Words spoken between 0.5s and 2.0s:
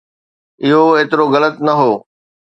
اهو ايترو غلط نه هو.